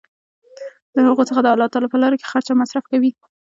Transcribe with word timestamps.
د 0.95 0.97
هغو 1.07 1.23
څخه 1.29 1.39
د 1.43 1.47
الله 1.53 1.69
تعالی 1.71 1.87
په 1.91 1.99
لاره 2.01 2.17
کي 2.19 2.25
خرچ 2.31 2.47
او 2.49 2.59
مصر 2.61 2.77
ف 2.81 2.85
کوي 2.91 3.11